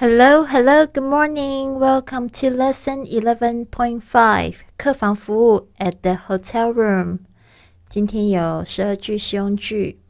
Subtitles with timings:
[0.00, 1.78] Hello, hello, good morning.
[1.78, 7.20] Welcome to lesson 11.5客房服务 at the hotel room.
[7.88, 10.00] 今天有十二句实用句。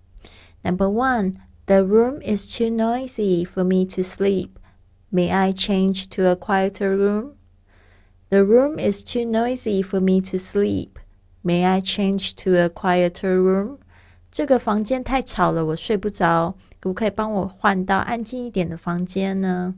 [0.62, 1.34] Number one,
[1.66, 4.50] the room is too noisy for me to sleep.
[5.12, 7.33] May I change to a quieter room?
[8.30, 10.99] The room is too noisy for me to sleep.
[11.42, 13.78] May I change to a quieter room?
[14.30, 16.56] 这个房间太吵了，我睡不着。
[16.80, 19.74] 可不可以帮我换到安静一点的房间呢？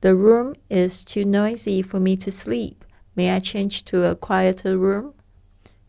[0.00, 2.76] The room is too noisy for me to sleep.
[3.14, 5.12] May I change to a quieter room?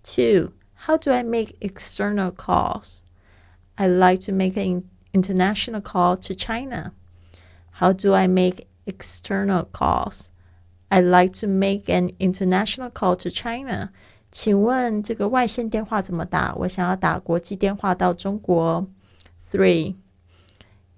[0.04, 0.54] Two.
[0.86, 3.02] How do I make external calls?
[3.76, 6.94] I like to make an international call to China.
[7.80, 10.32] How do I make external calls?
[10.90, 13.92] I like to make an international call to China.
[14.32, 16.54] 请问这个外线电话怎么打？
[16.56, 18.88] 我想要打国际电话到中国。
[19.52, 19.96] Three.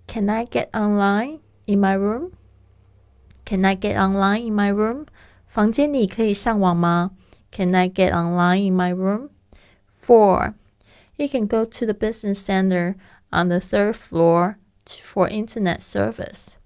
[0.07, 2.31] Can I get online in my room?
[3.45, 5.05] Can I get online in my room?
[5.47, 7.11] 房间里可以上网吗？
[7.52, 9.30] Can I get online in my room?
[10.05, 10.53] Four.
[11.16, 12.95] You can go to the business center
[13.30, 14.55] on the third floor
[14.86, 16.58] for internet service.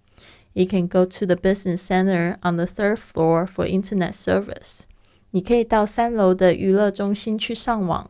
[0.53, 4.83] You can go to the business center on the third floor for internet service.
[5.31, 8.09] 你可以到三楼的娱乐中心去上网。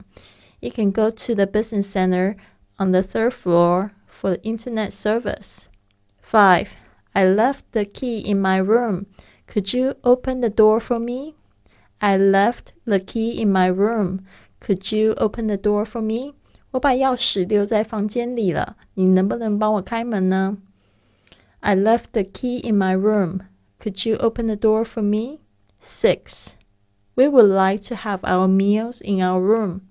[0.59, 2.35] You can go to the business center
[2.77, 5.67] on the third floor for the internet service.
[6.21, 6.75] 5.
[7.13, 9.05] I left the key in my room.
[9.47, 11.35] Could you open the door for me?
[11.99, 14.25] I left the key in my room.
[14.59, 16.33] Could you open the door for me?
[16.71, 20.57] 我把钥匙留在房间里了，你能不能帮我开门呢？
[21.61, 23.41] I left the key in my room.
[23.79, 25.39] Could you open the door for me?
[25.79, 26.55] 6.
[27.15, 29.81] We would like to have our meals in our room.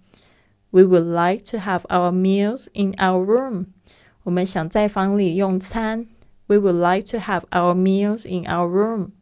[0.70, 3.74] We would like to have our meals in our room.
[4.24, 6.06] 我们想在房里用餐。
[6.48, 9.12] We would like to have our meals in our room.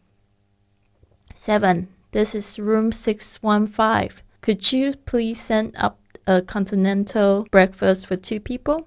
[1.34, 1.88] Seven.
[2.12, 4.22] This is room 615.
[4.40, 8.86] Could you please send up a continental breakfast for two people?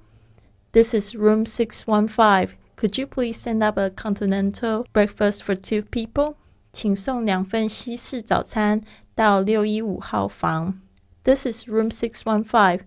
[0.71, 2.55] This is room 615.
[2.75, 6.35] Could you please send up a continental breakfast for two people?
[6.71, 8.81] 请送两份西式早餐
[9.15, 10.79] 到六一五号房。
[11.23, 12.81] This is room 615.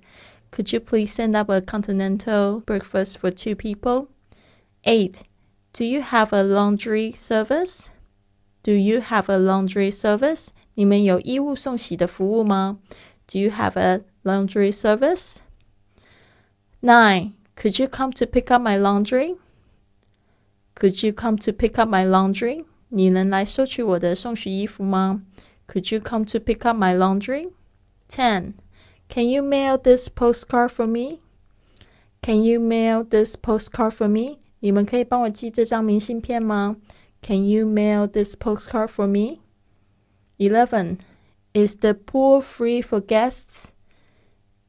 [0.51, 4.09] Could you please send up a continental breakfast for two people?
[4.85, 5.23] 8.
[5.73, 7.91] Do you have a laundry service?
[8.63, 10.49] Do you have a laundry service?
[10.75, 12.79] 你们有衣物送洗的服务吗?
[13.27, 15.37] Do you have a laundry service?
[16.81, 17.33] 9.
[17.57, 19.37] Could you come to pick up my laundry?
[20.75, 22.65] Could you come to pick up my laundry?
[22.89, 25.23] 你能来收取我的送洗衣服吗?
[25.69, 27.51] Could you come to pick up my laundry?
[28.09, 28.55] 10.
[29.09, 31.21] Can you mail this postcard for me?
[32.23, 34.39] Can you mail this postcard for me?
[34.61, 36.77] 你们可以帮我寄这张明信片吗？
[37.23, 39.41] Can you mail this postcard for me?
[40.39, 40.99] Eleven.
[41.53, 43.73] Is the pool free for guests?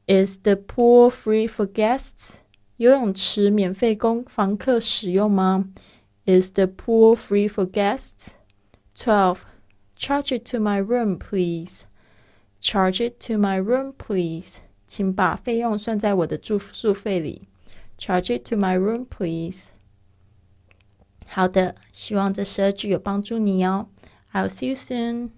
[0.06, 2.38] Is the pool free for guests?
[2.76, 5.68] 游泳池免费供房客使用吗？
[6.26, 8.32] Is the pool free for guests?
[8.96, 9.38] Twelve.
[9.96, 11.82] Charge it to my room, please.
[12.60, 14.58] Charge it to my room, please.
[14.86, 17.42] 请把费用算在我的住宿费里。
[17.98, 19.68] Charge it to my room, please.
[21.26, 23.88] 好的，希望这十二句有帮助你哦。
[24.32, 25.30] I'll see you soon.